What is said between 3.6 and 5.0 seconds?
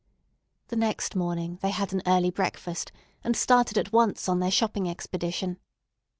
at once on their shopping